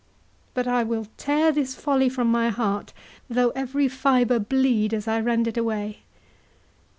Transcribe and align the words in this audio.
—But 0.55 0.67
I 0.67 0.81
will 0.81 1.05
tear 1.15 1.51
this 1.51 1.75
folly 1.75 2.09
from 2.09 2.25
my 2.25 2.49
heart, 2.49 2.91
though 3.29 3.51
every 3.51 3.87
fibre 3.87 4.39
bleed 4.39 4.95
as 4.95 5.07
I 5.07 5.19
rend 5.19 5.47
it 5.47 5.57
away!" 5.57 5.99